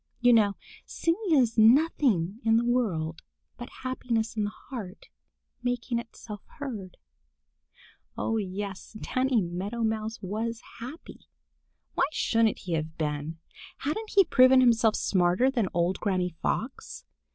[0.19, 3.21] You know singing is nothing in the world
[3.55, 5.09] but happiness in the heart
[5.61, 6.97] making itself heard.
[8.17, 11.27] Oh, yes, Danny Meadow Mouse was happy!
[11.93, 13.37] Why shouldn't he have been?
[13.77, 17.05] Hadn't he proved himself smarter than old Granny Fox?